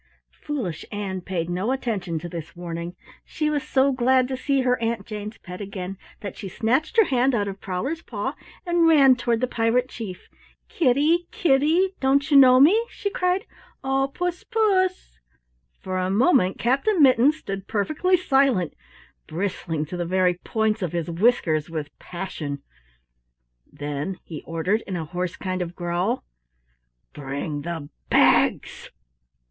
Foolish 0.41 0.83
Ann 0.91 1.21
paid 1.21 1.47
no 1.47 1.71
attention 1.71 2.17
to 2.17 2.27
this 2.27 2.55
warning. 2.55 2.95
She 3.23 3.51
was 3.51 3.61
so 3.61 3.91
glad 3.91 4.27
to 4.29 4.35
see 4.35 4.61
her 4.61 4.81
Aunt 4.81 5.05
Jane's 5.05 5.37
pet 5.37 5.61
again 5.61 5.95
that 6.21 6.35
she 6.35 6.49
snatched 6.49 6.97
her 6.97 7.03
hand 7.05 7.35
out 7.35 7.47
of 7.47 7.61
Prowler's 7.61 8.01
paw, 8.01 8.33
and 8.65 8.87
ran 8.87 9.15
toward 9.15 9.41
the 9.41 9.45
Pirate 9.47 9.89
Chief. 9.89 10.27
"Kitty, 10.69 11.27
Kitty, 11.29 11.93
don't 11.99 12.31
you 12.31 12.35
know 12.37 12.59
me?" 12.59 12.83
she 12.89 13.11
cried. 13.11 13.45
"Oh, 13.83 14.11
Puss, 14.11 14.43
Puss!" 14.43 15.19
For 15.81 15.99
a 15.99 16.09
moment 16.09 16.57
Captain 16.57 16.99
Mittens 17.03 17.37
stood 17.37 17.67
perfectly 17.67 18.17
silent, 18.17 18.73
bristling 19.27 19.85
to 19.85 19.97
the 19.97 20.03
very 20.05 20.33
points 20.43 20.81
of 20.81 20.93
his 20.93 21.11
whiskers 21.11 21.69
with 21.69 21.95
passion. 21.99 22.63
Then 23.71 24.17
he 24.23 24.41
ordered 24.47 24.81
in 24.87 24.95
a 24.95 25.05
hoarse 25.05 25.35
kind 25.35 25.61
of 25.61 25.75
growl: 25.75 26.23
"Bring 27.13 27.61
the 27.61 27.89
bags." 28.09 28.89